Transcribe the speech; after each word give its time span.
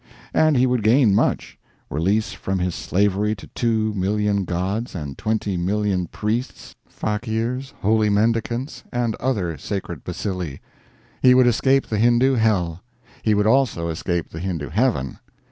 And 0.33 0.57
he 0.57 0.65
would 0.65 0.81
gain 0.81 1.13
much 1.13 1.59
release 1.87 2.31
from 2.33 2.57
his 2.57 2.73
slavery 2.73 3.35
to 3.35 3.45
two 3.45 3.93
million 3.93 4.45
gods 4.45 4.95
and 4.95 5.15
twenty 5.15 5.57
million 5.57 6.07
priests, 6.07 6.75
fakeers, 6.89 7.73
holy 7.81 8.09
mendicants, 8.09 8.83
and 8.91 9.13
other 9.17 9.59
sacred 9.59 10.03
bacilli; 10.03 10.59
he 11.21 11.35
would 11.35 11.45
escape 11.45 11.85
the 11.85 11.99
Hindoo 11.99 12.33
hell; 12.33 12.81
he 13.21 13.35
would 13.35 13.45
also 13.45 13.89
escape 13.89 14.31
the 14.31 14.39
Hindoo 14.39 14.69
heaven. 14.69 15.19